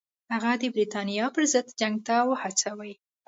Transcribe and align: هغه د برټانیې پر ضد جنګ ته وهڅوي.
هغه 0.33 0.51
د 0.61 0.63
برټانیې 0.75 1.27
پر 1.35 1.43
ضد 1.53 1.67
جنګ 1.79 1.95
ته 2.07 2.15
وهڅوي. 2.29 2.93